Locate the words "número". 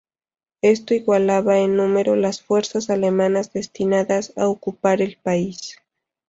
1.75-2.15